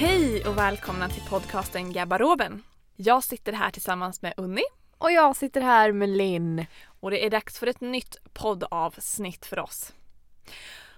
Hej 0.00 0.46
och 0.46 0.58
välkomna 0.58 1.08
till 1.08 1.22
podcasten 1.22 1.92
Gabbaroben. 1.92 2.62
Jag 2.96 3.24
sitter 3.24 3.52
här 3.52 3.70
tillsammans 3.70 4.22
med 4.22 4.34
Unni 4.36 4.62
Och 4.98 5.12
jag 5.12 5.36
sitter 5.36 5.60
här 5.60 5.92
med 5.92 6.08
Linn. 6.08 6.66
och 7.00 7.10
det 7.10 7.26
är 7.26 7.30
dags 7.30 7.58
för 7.58 7.66
ett 7.66 7.80
nytt 7.80 8.16
poddavsnitt 8.32 9.46
för 9.46 9.58
oss. 9.58 9.92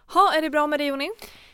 Ha, 0.06 0.32
är 0.34 0.42
det 0.42 0.50
bra 0.50 0.66
med 0.66 0.80
dig 0.80 0.90
Unni? 0.90 1.10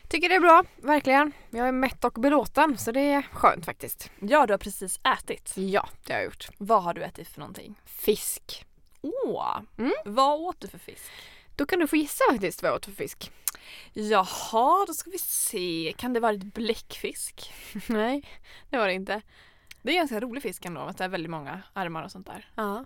Tycker 0.09 0.29
det 0.29 0.35
är 0.35 0.39
bra, 0.39 0.63
verkligen. 0.77 1.31
Jag 1.49 1.67
är 1.67 1.71
mätt 1.71 2.03
och 2.05 2.13
belåten 2.13 2.77
så 2.77 2.91
det 2.91 2.99
är 3.11 3.21
skönt 3.21 3.65
faktiskt. 3.65 4.11
Ja, 4.19 4.45
du 4.45 4.53
har 4.53 4.57
precis 4.57 4.99
ätit. 5.19 5.53
Ja, 5.55 5.89
det 6.05 6.13
har 6.13 6.19
jag 6.19 6.25
gjort. 6.25 6.47
Vad 6.57 6.83
har 6.83 6.93
du 6.93 7.03
ätit 7.03 7.27
för 7.27 7.39
någonting? 7.39 7.75
Fisk. 7.85 8.65
Åh, 9.01 9.59
Mm. 9.77 9.91
vad 10.05 10.39
åt 10.39 10.59
du 10.61 10.67
för 10.67 10.77
fisk? 10.79 11.03
Då 11.55 11.65
kan 11.65 11.79
du 11.79 11.87
få 11.87 11.95
gissa 11.95 12.23
faktiskt 12.31 12.61
vad 12.63 12.69
jag 12.71 12.75
åt 12.75 12.85
för 12.85 12.91
fisk. 12.91 13.31
Jaha, 13.93 14.85
då 14.87 14.93
ska 14.93 15.09
vi 15.09 15.17
se. 15.17 15.93
Kan 15.97 16.13
det 16.13 16.19
varit 16.19 16.43
bläckfisk? 16.43 17.53
Nej, 17.87 18.23
det 18.69 18.77
var 18.77 18.87
det 18.87 18.93
inte. 18.93 19.21
Det 19.81 19.89
är 19.89 19.93
en 19.93 19.99
ganska 19.99 20.19
rolig 20.19 20.43
fisk 20.43 20.65
ändå, 20.65 20.81
att 20.81 20.97
det 20.97 21.03
är 21.03 21.09
väldigt 21.09 21.31
många 21.31 21.61
armar 21.73 22.03
och 22.03 22.11
sånt 22.11 22.27
där. 22.27 22.49
Ja. 22.55 22.85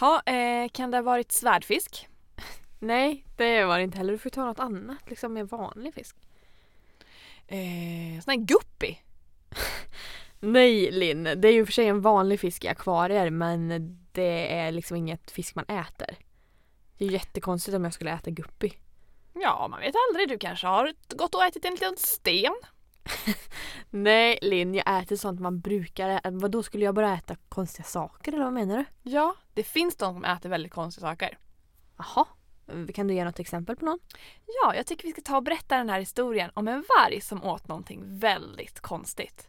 Ja, 0.00 0.22
eh, 0.26 0.68
kan 0.68 0.90
det 0.90 0.96
ha 0.96 1.02
varit 1.02 1.32
svärdfisk? 1.32 2.08
Nej, 2.78 3.24
det 3.36 3.64
var 3.64 3.78
det 3.78 3.84
inte 3.84 3.98
heller. 3.98 4.12
Du 4.12 4.18
får 4.18 4.30
ta 4.30 4.44
något 4.44 4.58
annat, 4.58 5.10
liksom 5.10 5.32
mer 5.32 5.44
vanlig 5.44 5.94
fisk. 5.94 6.16
Eh, 7.46 8.20
sån 8.22 8.30
här 8.30 8.46
guppy? 8.46 8.96
Nej 10.40 10.90
Linn, 10.90 11.24
det 11.24 11.48
är 11.48 11.52
ju 11.52 11.66
för 11.66 11.72
sig 11.72 11.86
en 11.86 12.00
vanlig 12.00 12.40
fisk 12.40 12.64
i 12.64 12.68
akvarier 12.68 13.30
men 13.30 13.68
det 14.12 14.52
är 14.54 14.72
liksom 14.72 14.96
inget 14.96 15.30
fisk 15.30 15.54
man 15.54 15.64
äter. 15.64 16.16
Det 16.98 17.04
är 17.04 17.10
jättekonstigt 17.10 17.76
om 17.76 17.84
jag 17.84 17.94
skulle 17.94 18.12
äta 18.12 18.30
guppy. 18.30 18.70
Ja, 19.34 19.68
man 19.70 19.80
vet 19.80 19.94
aldrig. 20.08 20.28
Du 20.28 20.38
kanske 20.38 20.66
har 20.66 20.92
gått 21.08 21.34
och 21.34 21.44
ätit 21.44 21.64
en 21.64 21.70
liten 21.72 21.96
sten? 21.96 22.54
Nej 23.90 24.38
Linn, 24.42 24.74
jag 24.74 25.02
äter 25.02 25.16
sånt 25.16 25.40
man 25.40 25.60
brukar 25.60 26.08
äta. 26.08 26.30
Vad 26.30 26.50
då 26.50 26.62
skulle 26.62 26.84
jag 26.84 26.94
bara 26.94 27.14
äta 27.14 27.36
konstiga 27.48 27.84
saker 27.84 28.32
eller 28.32 28.44
vad 28.44 28.52
menar 28.52 28.76
du? 28.76 29.10
Ja, 29.10 29.34
det 29.54 29.62
finns 29.62 29.96
de 29.96 30.14
som 30.14 30.24
äter 30.24 30.48
väldigt 30.48 30.72
konstiga 30.72 31.06
saker. 31.06 31.38
Jaha, 31.98 32.26
kan 32.94 33.06
du 33.06 33.14
ge 33.14 33.24
något 33.24 33.38
exempel 33.38 33.76
på 33.76 33.84
någon? 33.84 33.98
Ja, 34.46 34.74
jag 34.74 34.86
tycker 34.86 35.04
vi 35.04 35.12
ska 35.12 35.20
ta 35.22 35.36
och 35.36 35.42
berätta 35.42 35.76
den 35.76 35.88
här 35.88 36.00
historien 36.00 36.50
om 36.54 36.68
en 36.68 36.84
varg 36.98 37.20
som 37.20 37.44
åt 37.44 37.68
någonting 37.68 38.18
väldigt 38.18 38.80
konstigt. 38.80 39.48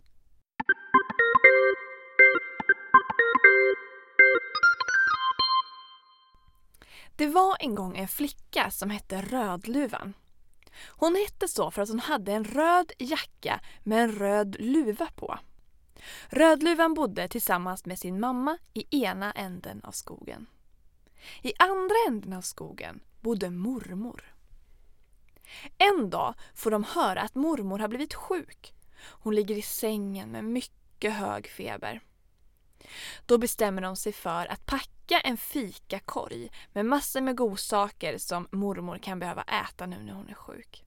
Det 7.15 7.27
var 7.27 7.57
en 7.59 7.75
gång 7.75 7.97
en 7.97 8.07
flicka 8.07 8.71
som 8.71 8.89
hette 8.89 9.21
Rödluvan. 9.21 10.13
Hon 10.87 11.15
hette 11.15 11.47
så 11.47 11.71
för 11.71 11.81
att 11.81 11.89
hon 11.89 11.99
hade 11.99 12.31
en 12.31 12.43
röd 12.43 12.91
jacka 12.97 13.59
med 13.83 14.03
en 14.03 14.11
röd 14.11 14.55
luva 14.59 15.07
på. 15.15 15.39
Rödluvan 16.29 16.93
bodde 16.93 17.27
tillsammans 17.27 17.85
med 17.85 17.99
sin 17.99 18.19
mamma 18.19 18.57
i 18.73 19.03
ena 19.03 19.31
änden 19.31 19.81
av 19.83 19.91
skogen. 19.91 20.45
I 21.41 21.53
andra 21.59 21.95
änden 22.07 22.33
av 22.33 22.41
skogen 22.41 22.99
bodde 23.21 23.49
mormor. 23.49 24.35
En 25.77 26.09
dag 26.09 26.33
får 26.53 26.71
de 26.71 26.83
höra 26.83 27.21
att 27.21 27.35
mormor 27.35 27.79
har 27.79 27.87
blivit 27.87 28.13
sjuk. 28.13 28.73
Hon 28.99 29.35
ligger 29.35 29.55
i 29.55 29.61
sängen 29.61 30.29
med 30.29 30.43
mycket 30.43 31.13
hög 31.13 31.47
feber. 31.47 32.01
Då 33.25 33.37
bestämmer 33.37 33.81
de 33.81 33.95
sig 33.95 34.13
för 34.13 34.51
att 34.51 34.65
packa 34.65 35.19
en 35.23 35.37
fikakorg 35.37 36.51
med 36.73 36.85
massor 36.85 37.21
med 37.21 37.37
godsaker 37.37 38.17
som 38.17 38.47
mormor 38.51 38.97
kan 38.97 39.19
behöva 39.19 39.43
äta 39.43 39.85
nu 39.85 40.03
när 40.03 40.13
hon 40.13 40.29
är 40.29 40.33
sjuk. 40.33 40.85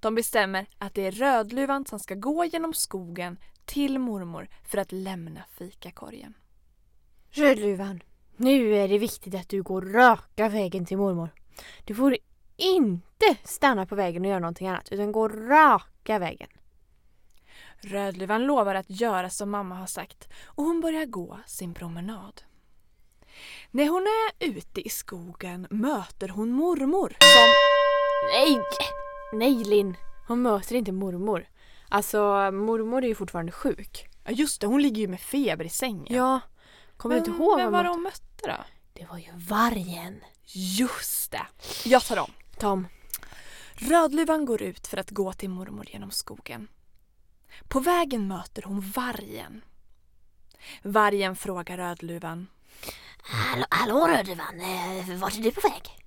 De 0.00 0.14
bestämmer 0.14 0.66
att 0.78 0.94
det 0.94 1.06
är 1.06 1.12
Rödluvan 1.12 1.86
som 1.86 1.98
ska 1.98 2.14
gå 2.14 2.44
genom 2.44 2.74
skogen 2.74 3.36
till 3.64 3.98
mormor 3.98 4.48
för 4.64 4.78
att 4.78 4.92
lämna 4.92 5.44
fikakorgen. 5.58 6.34
Rödluvan, 7.30 8.02
nu 8.36 8.76
är 8.76 8.88
det 8.88 8.98
viktigt 8.98 9.34
att 9.34 9.48
du 9.48 9.62
går 9.62 9.82
raka 9.82 10.48
vägen 10.48 10.86
till 10.86 10.96
mormor. 10.98 11.34
Du 11.84 11.94
får 11.94 12.16
inte 12.56 13.36
stanna 13.44 13.86
på 13.86 13.94
vägen 13.94 14.22
och 14.22 14.28
göra 14.28 14.38
någonting 14.38 14.68
annat 14.68 14.92
utan 14.92 15.12
gå 15.12 15.28
raka 15.28 16.18
vägen. 16.18 16.48
Rödluvan 17.84 18.46
lovar 18.46 18.74
att 18.74 18.90
göra 18.90 19.30
som 19.30 19.50
mamma 19.50 19.74
har 19.74 19.86
sagt 19.86 20.28
och 20.46 20.64
hon 20.64 20.80
börjar 20.80 21.06
gå 21.06 21.38
sin 21.46 21.74
promenad. 21.74 22.42
När 23.70 23.88
hon 23.88 24.02
är 24.02 24.46
ute 24.48 24.80
i 24.80 24.88
skogen 24.88 25.66
möter 25.70 26.28
hon 26.28 26.52
mormor 26.52 27.16
som... 27.20 27.52
Nej! 28.32 28.62
Nej 29.32 29.64
Linn, 29.64 29.96
hon 30.28 30.42
möter 30.42 30.74
inte 30.74 30.92
mormor. 30.92 31.46
Alltså 31.88 32.18
mormor 32.52 33.04
är 33.04 33.08
ju 33.08 33.14
fortfarande 33.14 33.52
sjuk. 33.52 34.08
Ja 34.24 34.30
just 34.30 34.60
det, 34.60 34.66
hon 34.66 34.82
ligger 34.82 35.00
ju 35.00 35.08
med 35.08 35.20
feber 35.20 35.64
i 35.64 35.68
sängen. 35.68 36.14
Ja, 36.14 36.40
kommer 36.96 37.14
du 37.14 37.20
Men 37.20 37.30
inte 37.30 37.42
ihåg 37.42 37.58
vem 37.58 37.72
var 37.72 37.82
det 37.84 37.90
hon 37.90 38.02
mötte 38.02 38.46
då? 38.46 38.64
Det 38.92 39.06
var 39.10 39.18
ju 39.18 39.30
vargen. 39.36 40.20
Just 40.78 41.30
det! 41.30 41.46
Jag 41.84 42.04
tar 42.04 42.18
om. 42.18 42.30
Tom. 42.58 42.86
Rödluvan 43.74 44.44
går 44.44 44.62
ut 44.62 44.86
för 44.86 44.96
att 44.96 45.10
gå 45.10 45.32
till 45.32 45.50
mormor 45.50 45.86
genom 45.90 46.10
skogen. 46.10 46.68
På 47.68 47.80
vägen 47.80 48.28
möter 48.28 48.62
hon 48.62 48.80
vargen. 48.80 49.64
Vargen 50.82 51.36
frågar 51.36 51.76
Rödluvan. 51.76 52.46
Hallå, 53.22 53.64
hallå 53.70 54.08
Rödluvan, 54.08 54.60
eh, 54.60 55.16
vart 55.16 55.38
är 55.38 55.42
du 55.42 55.52
på 55.52 55.68
väg? 55.68 55.98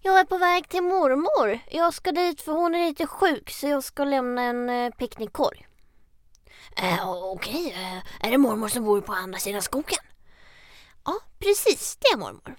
Jag 0.00 0.20
är 0.20 0.24
på 0.24 0.38
väg 0.38 0.68
till 0.68 0.82
mormor. 0.82 1.58
Jag 1.70 1.94
ska 1.94 2.12
dit 2.12 2.40
för 2.40 2.52
hon 2.52 2.74
är 2.74 2.88
lite 2.88 3.06
sjuk 3.06 3.50
så 3.50 3.68
jag 3.68 3.84
ska 3.84 4.04
lämna 4.04 4.42
en 4.42 4.70
eh, 4.70 4.90
picknickkorg. 4.90 5.66
Eh, 6.76 7.10
Okej, 7.10 7.72
eh, 7.72 8.26
är 8.26 8.30
det 8.30 8.38
mormor 8.38 8.68
som 8.68 8.84
bor 8.84 9.00
på 9.00 9.12
andra 9.12 9.38
sidan 9.38 9.62
skogen? 9.62 9.98
Ja, 11.04 11.14
precis, 11.38 11.96
det 12.00 12.06
är 12.08 12.16
mormor. 12.16 12.56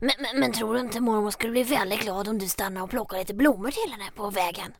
Men, 0.00 0.12
men, 0.18 0.40
men 0.40 0.52
tror 0.52 0.74
du 0.74 0.80
inte 0.80 1.00
mormor 1.00 1.30
skulle 1.30 1.52
bli 1.52 1.62
väldigt 1.62 2.00
glad 2.00 2.28
om 2.28 2.38
du 2.38 2.48
stannar 2.48 2.82
och 2.82 2.90
plockar 2.90 3.18
lite 3.18 3.34
blommor 3.34 3.70
till 3.70 3.92
henne 3.92 4.10
på 4.16 4.30
vägen? 4.30 4.72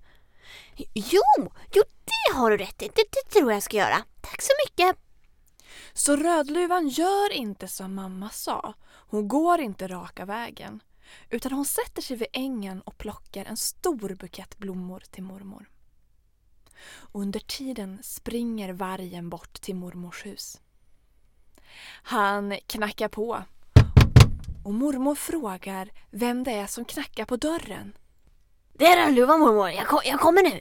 Jo, 0.95 1.53
jo 1.75 1.83
det 2.05 2.37
har 2.37 2.51
du 2.51 2.57
rätt 2.57 2.83
i. 2.83 2.87
Det, 2.95 3.05
det 3.11 3.31
tror 3.31 3.51
jag 3.51 3.57
jag 3.57 3.63
ska 3.63 3.77
göra. 3.77 4.05
Tack 4.21 4.43
så 4.43 4.53
mycket. 4.67 4.97
Så 5.93 6.17
Rödluvan 6.17 6.89
gör 6.89 7.33
inte 7.33 7.69
som 7.69 7.95
mamma 7.95 8.31
sa. 8.31 8.75
Hon 8.85 9.29
går 9.29 9.61
inte 9.61 9.89
raka 9.89 10.25
vägen. 10.25 10.83
Utan 11.31 11.53
hon 11.53 11.65
sätter 11.65 12.03
sig 12.03 12.17
vid 12.17 12.29
ängen 12.33 12.81
och 12.81 12.99
plockar 12.99 13.45
en 13.45 13.57
stor 13.57 14.15
bukett 14.15 14.59
blommor 14.59 15.03
till 15.11 15.23
mormor. 15.23 15.71
Under 17.13 17.41
tiden 17.41 17.99
springer 18.03 18.73
vargen 18.73 19.29
bort 19.29 19.61
till 19.61 19.75
mormors 19.75 20.27
hus. 20.27 20.61
Han 22.03 22.57
knackar 22.67 23.09
på 23.09 23.45
och 24.65 24.75
mormor 24.75 25.15
frågar 25.15 25.91
vem 26.11 26.45
det 26.45 26.53
är 26.53 26.67
som 26.67 26.85
knackar 26.85 27.25
på 27.25 27.37
dörren. 27.37 27.93
Det 28.83 28.87
är 28.87 29.07
Rödluvan 29.07 29.41
mormor, 29.41 29.71
jag, 29.71 29.87
kom, 29.87 30.01
jag 30.05 30.21
kommer 30.21 30.43
nu. 30.43 30.61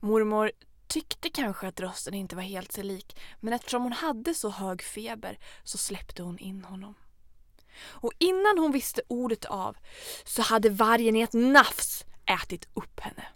Mormor 0.00 0.52
tyckte 0.86 1.30
kanske 1.30 1.68
att 1.68 1.80
rösten 1.80 2.14
inte 2.14 2.36
var 2.36 2.42
helt 2.42 2.72
sig 2.72 2.84
lik 2.84 3.20
men 3.40 3.52
eftersom 3.52 3.82
hon 3.82 3.92
hade 3.92 4.34
så 4.34 4.50
hög 4.50 4.82
feber 4.82 5.38
så 5.64 5.78
släppte 5.78 6.22
hon 6.22 6.38
in 6.38 6.64
honom. 6.64 6.94
Och 7.80 8.12
innan 8.18 8.58
hon 8.58 8.72
visste 8.72 9.02
ordet 9.08 9.44
av 9.44 9.76
så 10.24 10.42
hade 10.42 10.70
vargen 10.70 11.16
i 11.16 11.20
ett 11.20 11.32
nafs 11.32 12.04
ätit 12.26 12.68
upp 12.74 13.00
henne. 13.00 13.26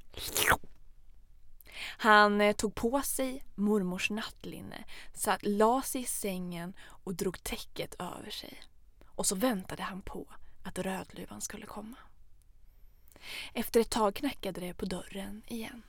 Han 1.98 2.40
eh, 2.40 2.52
tog 2.52 2.75
på 2.75 3.02
sig 3.02 3.44
mormors 3.54 4.10
nattlinne, 4.10 4.84
satt, 5.14 5.42
la 5.42 5.82
sig 5.82 6.00
i 6.00 6.04
sängen 6.06 6.75
och 7.04 7.14
drog 7.14 7.42
täcket 7.42 7.94
över 7.98 8.31
sig. 8.31 8.62
Och 9.06 9.26
så 9.26 9.34
väntade 9.34 9.82
han 9.82 10.02
på 10.02 10.26
att 10.62 10.78
Rödluvan 10.78 11.40
skulle 11.40 11.66
komma. 11.66 11.96
Efter 13.54 13.80
ett 13.80 13.90
tag 13.90 14.14
knackade 14.14 14.60
det 14.60 14.74
på 14.74 14.84
dörren 14.86 15.42
igen. 15.46 15.82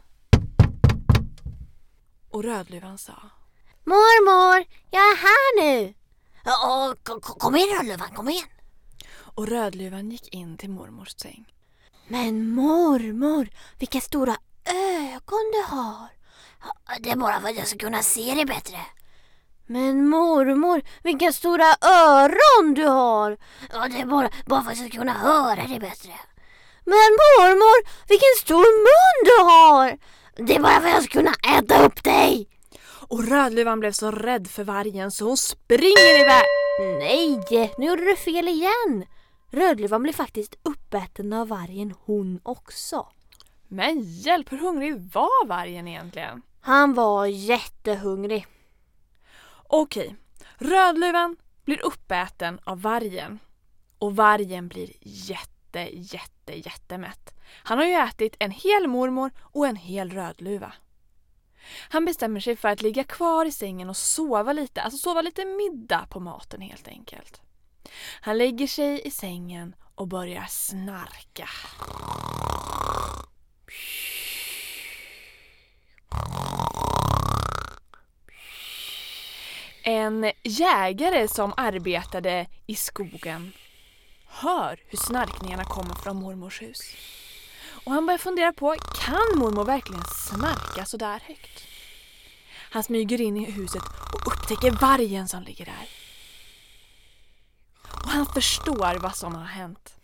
Och 2.29 2.43
Rödluvan 2.43 2.97
sa 2.97 3.13
Mormor, 3.83 4.65
jag 4.91 5.01
är 5.01 5.15
här 5.15 5.61
nu. 5.61 5.93
Kom, 7.21 7.55
in 7.55 7.67
Rödluvan, 7.77 8.09
kom 8.15 8.29
in. 8.29 8.43
och 9.13 9.47
Rödluvan 9.47 10.11
gick 10.11 10.33
in 10.33 10.57
till 10.57 10.69
mormors 10.69 11.15
säng. 11.17 11.53
Men 12.07 12.49
mormor, 12.49 13.49
vilka 13.79 14.01
stora 14.01 14.37
ögon 14.65 15.51
du 15.53 15.75
har. 15.75 16.07
Det 16.99 17.09
är 17.09 17.15
bara 17.15 17.41
för 17.41 17.49
att 17.49 17.57
jag 17.57 17.67
ska 17.67 17.77
kunna 17.77 18.01
se 18.01 18.35
dig 18.35 18.45
bättre. 18.45 18.79
Men 19.65 20.09
mormor, 20.09 20.81
vilka 21.03 21.31
stora 21.31 21.65
öron 21.81 22.73
du 22.73 22.85
har. 22.85 23.37
Det 23.89 24.01
är 24.01 24.05
bara, 24.05 24.29
bara 24.45 24.63
för 24.63 24.71
att 24.71 24.77
jag 24.77 24.87
ska 24.89 24.97
kunna 24.97 25.13
höra 25.13 25.67
dig 25.67 25.79
bättre. 25.79 26.13
Men 26.85 27.11
mormor, 27.23 28.07
vilken 28.07 28.35
stor 28.39 28.69
mun 28.87 29.15
du 29.25 29.43
har. 29.51 29.97
Det 30.47 30.55
är 30.55 30.59
bara 30.59 30.81
för 30.81 30.87
att 30.87 30.93
jag 30.93 31.03
ska 31.03 31.19
kunna 31.19 31.57
äta 31.57 31.85
upp 31.85 32.03
dig. 32.03 32.49
Och 33.07 33.27
Rödluvan 33.27 33.79
blev 33.79 33.91
så 33.91 34.11
rädd 34.11 34.47
för 34.47 34.63
vargen 34.63 35.11
så 35.11 35.25
hon 35.25 35.37
springer 35.37 36.21
iväg. 36.21 36.43
Nej, 36.99 37.73
nu 37.77 37.85
gjorde 37.85 38.05
du 38.05 38.15
fel 38.15 38.47
igen. 38.47 39.05
Rödluvan 39.51 40.03
blev 40.03 40.13
faktiskt 40.13 40.55
uppäten 40.63 41.33
av 41.33 41.47
vargen 41.47 41.93
hon 42.05 42.39
också. 42.43 43.07
Men 43.67 43.99
hjälp, 44.01 44.51
hur 44.51 44.57
hungrig 44.57 45.11
var 45.13 45.47
vargen 45.47 45.87
egentligen? 45.87 46.41
Han 46.61 46.93
var 46.93 47.25
jättehungrig. 47.25 48.47
Okej, 49.67 50.15
Rödluvan 50.57 51.35
blir 51.65 51.85
uppäten 51.85 52.59
av 52.63 52.81
vargen. 52.81 53.39
Och 53.97 54.15
vargen 54.15 54.67
blir 54.67 54.89
jätte, 55.01 55.89
jätte, 55.91 56.32
jättemätt. 56.51 57.33
Han 57.63 57.77
har 57.77 57.85
ju 57.85 57.93
ätit 57.93 58.35
en 58.39 58.51
hel 58.51 58.87
mormor 58.87 59.31
och 59.41 59.67
en 59.67 59.75
hel 59.75 60.11
rödluva. 60.11 60.73
Han 61.89 62.05
bestämmer 62.05 62.39
sig 62.39 62.55
för 62.55 62.67
att 62.67 62.81
ligga 62.81 63.03
kvar 63.03 63.45
i 63.45 63.51
sängen 63.51 63.89
och 63.89 63.97
sova 63.97 64.53
lite, 64.53 64.81
alltså 64.81 64.97
sova 64.97 65.21
lite 65.21 65.45
middag 65.45 66.07
på 66.09 66.19
maten 66.19 66.61
helt 66.61 66.87
enkelt. 66.87 67.41
Han 68.21 68.37
lägger 68.37 68.67
sig 68.67 69.07
i 69.07 69.11
sängen 69.11 69.75
och 69.95 70.07
börjar 70.07 70.45
snarka. 70.49 71.49
En 79.85 80.31
jägare 80.43 81.27
som 81.27 81.53
arbetade 81.57 82.47
i 82.65 82.75
skogen 82.75 83.53
hör 84.43 84.79
hur 84.87 84.97
snarkningarna 84.97 85.65
kommer 85.65 85.95
från 85.95 86.17
mormors 86.17 86.61
hus. 86.61 86.81
Och 87.85 87.91
han 87.91 88.05
börjar 88.05 88.17
fundera 88.17 88.53
på, 88.53 88.75
kan 89.05 89.39
mormor 89.39 89.65
verkligen 89.65 90.03
snarka 90.03 90.85
så 90.85 90.97
där 90.97 91.19
högt? 91.19 91.67
Han 92.71 92.83
smyger 92.83 93.21
in 93.21 93.37
i 93.37 93.51
huset 93.51 93.83
och 94.13 94.27
upptäcker 94.27 94.71
vargen 94.71 95.27
som 95.27 95.43
ligger 95.43 95.65
där. 95.65 95.89
Och 98.03 98.09
han 98.09 98.25
förstår 98.25 98.99
vad 98.99 99.15
som 99.15 99.35
har 99.35 99.45
hänt. 99.45 99.95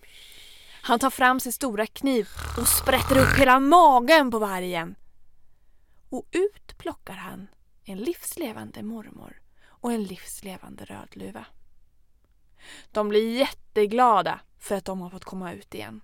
Han 0.81 1.00
tar 1.00 1.09
fram 1.09 1.39
sin 1.39 1.53
stora 1.53 1.85
kniv 1.85 2.27
och 2.57 2.68
sprätter 2.68 3.18
upp 3.18 3.39
hela 3.39 3.59
magen 3.59 4.31
på 4.31 4.39
vargen. 4.39 4.95
Och 6.09 6.27
ut 6.31 6.77
plockar 6.77 7.13
han 7.13 7.47
en 7.83 7.97
livslevande 7.97 8.83
mormor 8.83 9.42
och 9.68 9.92
en 9.92 10.03
livslevande 10.03 10.85
rödluva. 10.85 11.45
De 12.91 13.09
blir 13.09 13.38
jätteglada 13.38 14.39
för 14.59 14.75
att 14.75 14.85
de 14.85 15.01
har 15.01 15.09
fått 15.09 15.25
komma 15.25 15.53
ut 15.53 15.75
igen. 15.75 16.01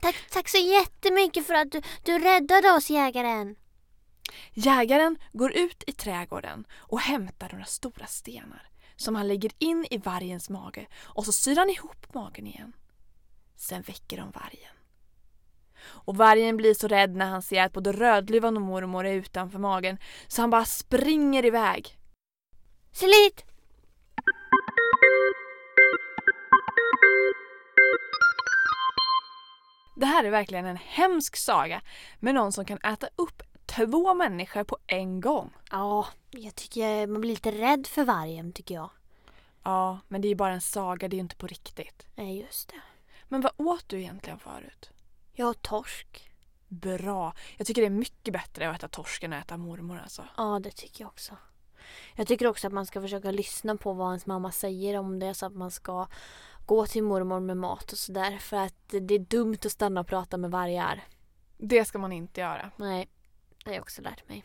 Tack, 0.00 0.16
tack 0.30 0.48
så 0.48 0.58
jättemycket 0.58 1.46
för 1.46 1.54
att 1.54 1.72
du, 1.72 1.82
du 2.02 2.18
räddade 2.18 2.70
oss 2.70 2.90
jägaren. 2.90 3.56
Jägaren 4.52 5.16
går 5.32 5.52
ut 5.52 5.84
i 5.86 5.92
trädgården 5.92 6.66
och 6.76 7.00
hämtar 7.00 7.48
några 7.52 7.64
stora 7.64 8.06
stenar 8.06 8.70
som 8.96 9.14
han 9.14 9.28
lägger 9.28 9.50
in 9.58 9.86
i 9.90 9.98
vargens 9.98 10.50
mage 10.50 10.86
och 11.02 11.24
så 11.24 11.32
syr 11.32 11.56
han 11.56 11.70
ihop 11.70 12.14
magen 12.14 12.46
igen. 12.46 12.72
Sen 13.56 13.82
väcker 13.82 14.16
de 14.16 14.30
vargen. 14.30 14.74
Och 15.84 16.16
vargen 16.16 16.56
blir 16.56 16.74
så 16.74 16.88
rädd 16.88 17.16
när 17.16 17.26
han 17.30 17.42
ser 17.42 17.62
att 17.62 17.72
både 17.72 17.92
Rödluvan 17.92 18.56
och 18.56 18.62
mormor 18.62 19.06
är 19.06 19.12
utanför 19.12 19.58
magen 19.58 19.98
så 20.28 20.40
han 20.40 20.50
bara 20.50 20.64
springer 20.64 21.44
iväg. 21.44 21.98
Slit! 22.92 23.53
Det 29.94 30.06
här 30.06 30.24
är 30.24 30.30
verkligen 30.30 30.66
en 30.66 30.76
hemsk 30.76 31.36
saga 31.36 31.82
med 32.18 32.34
någon 32.34 32.52
som 32.52 32.64
kan 32.64 32.78
äta 32.78 33.08
upp 33.16 33.42
två 33.66 34.14
människor 34.14 34.64
på 34.64 34.78
en 34.86 35.20
gång. 35.20 35.52
Ja, 35.70 36.06
jag 36.30 36.54
tycker 36.54 37.06
man 37.06 37.20
blir 37.20 37.30
lite 37.30 37.52
rädd 37.52 37.86
för 37.86 38.04
vargen 38.04 38.52
tycker 38.52 38.74
jag. 38.74 38.90
Ja, 39.62 39.98
men 40.08 40.20
det 40.20 40.26
är 40.26 40.30
ju 40.30 40.34
bara 40.34 40.52
en 40.52 40.60
saga, 40.60 41.08
det 41.08 41.14
är 41.14 41.18
ju 41.18 41.22
inte 41.22 41.36
på 41.36 41.46
riktigt. 41.46 42.06
Nej, 42.14 42.40
just 42.40 42.68
det. 42.68 42.80
Men 43.28 43.40
vad 43.40 43.52
åt 43.56 43.88
du 43.88 44.00
egentligen 44.00 44.38
förut? 44.38 44.90
Jag 45.32 45.46
har 45.46 45.54
torsk. 45.54 46.30
Bra. 46.68 47.34
Jag 47.56 47.66
tycker 47.66 47.82
det 47.82 47.88
är 47.88 47.90
mycket 47.90 48.32
bättre 48.32 48.70
att 48.70 48.76
äta 48.76 48.88
torsk 48.88 49.22
än 49.22 49.32
att 49.32 49.44
äta 49.44 49.56
mormor 49.56 49.98
alltså. 49.98 50.24
Ja, 50.36 50.60
det 50.62 50.70
tycker 50.70 51.04
jag 51.04 51.08
också. 51.08 51.36
Jag 52.14 52.26
tycker 52.26 52.46
också 52.46 52.66
att 52.66 52.72
man 52.72 52.86
ska 52.86 53.00
försöka 53.00 53.30
lyssna 53.30 53.76
på 53.76 53.92
vad 53.92 54.08
ens 54.08 54.26
mamma 54.26 54.52
säger 54.52 54.98
om 54.98 55.18
det 55.18 55.34
så 55.34 55.46
att 55.46 55.54
man 55.54 55.70
ska 55.70 56.06
gå 56.66 56.86
till 56.86 57.02
mormor 57.02 57.40
med 57.40 57.56
mat 57.56 57.92
och 57.92 57.98
sådär. 57.98 58.38
För 58.38 58.56
att 58.56 58.88
det 58.88 59.14
är 59.14 59.18
dumt 59.18 59.58
att 59.64 59.72
stanna 59.72 60.00
och 60.00 60.06
prata 60.06 60.36
med 60.36 60.50
vargar. 60.50 61.04
Det 61.58 61.84
ska 61.84 61.98
man 61.98 62.12
inte 62.12 62.40
göra. 62.40 62.70
Nej, 62.76 63.08
det 63.64 63.70
har 63.70 63.74
jag 63.74 63.82
också 63.82 64.02
lärt 64.02 64.28
mig. 64.28 64.44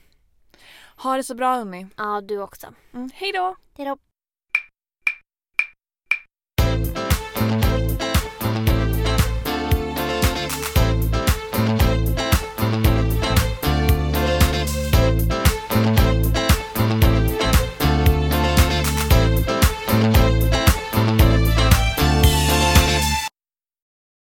Ha 0.96 1.18
det 1.18 1.24
så 1.24 1.36
bra 1.36 1.58
Unni. 1.62 1.88
Ja, 1.98 2.22
du 2.22 2.42
också. 2.42 2.74
Mm, 2.94 3.10
hej 3.14 3.32
då! 3.32 3.56
Hejdå. 3.78 3.98